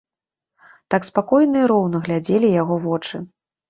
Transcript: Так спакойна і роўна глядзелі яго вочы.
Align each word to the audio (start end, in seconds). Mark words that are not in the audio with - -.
Так 0.93 1.05
спакойна 1.09 1.63
і 1.67 1.71
роўна 1.75 1.97
глядзелі 2.09 2.53
яго 2.61 2.83
вочы. 2.91 3.27